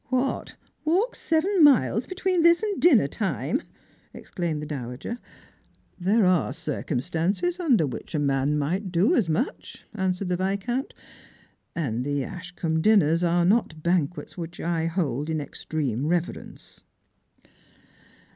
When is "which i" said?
14.35-14.87